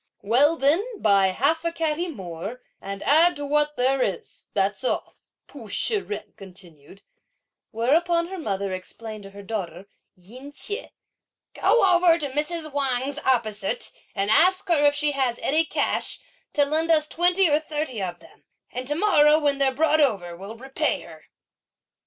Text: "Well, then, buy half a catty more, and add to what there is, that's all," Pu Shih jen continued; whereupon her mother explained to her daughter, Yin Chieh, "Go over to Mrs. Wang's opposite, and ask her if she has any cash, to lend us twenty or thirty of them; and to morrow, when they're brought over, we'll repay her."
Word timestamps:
"Well, 0.23 0.55
then, 0.57 0.99
buy 0.99 1.27
half 1.27 1.63
a 1.63 1.71
catty 1.71 2.07
more, 2.07 2.63
and 2.81 3.03
add 3.03 3.35
to 3.35 3.45
what 3.45 3.75
there 3.77 4.01
is, 4.01 4.47
that's 4.55 4.83
all," 4.83 5.15
Pu 5.45 5.69
Shih 5.69 6.01
jen 6.01 6.33
continued; 6.35 7.03
whereupon 7.69 8.25
her 8.29 8.39
mother 8.39 8.73
explained 8.73 9.21
to 9.25 9.29
her 9.29 9.43
daughter, 9.43 9.85
Yin 10.15 10.51
Chieh, 10.53 10.89
"Go 11.53 11.83
over 11.85 12.17
to 12.17 12.29
Mrs. 12.31 12.73
Wang's 12.73 13.19
opposite, 13.19 13.91
and 14.15 14.31
ask 14.31 14.67
her 14.69 14.81
if 14.85 14.95
she 14.95 15.11
has 15.11 15.37
any 15.43 15.65
cash, 15.65 16.19
to 16.53 16.65
lend 16.65 16.89
us 16.89 17.07
twenty 17.07 17.47
or 17.47 17.59
thirty 17.59 18.01
of 18.01 18.17
them; 18.17 18.43
and 18.71 18.87
to 18.87 18.95
morrow, 18.95 19.37
when 19.37 19.59
they're 19.59 19.71
brought 19.71 20.01
over, 20.01 20.35
we'll 20.35 20.57
repay 20.57 21.01
her." 21.01 21.25